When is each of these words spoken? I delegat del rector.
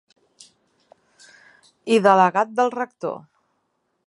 I 1.97 2.01
delegat 2.09 2.57
del 2.61 2.75
rector. 2.79 3.19